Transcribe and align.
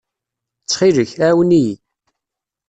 Ttxil-k, 0.61 1.11
ɛawen-iyi. 1.27 1.75